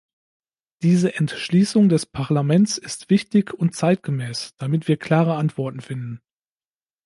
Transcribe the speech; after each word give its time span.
Diese 0.81 1.13
Entschließung 1.13 1.87
des 1.87 2.07
Parlaments 2.07 2.79
ist 2.79 3.11
wichtig 3.11 3.53
und 3.53 3.75
zeitgemäß, 3.75 4.55
damit 4.57 4.87
wir 4.87 4.97
klare 4.97 5.35
Antworten 5.35 5.79
finden. 5.79 6.21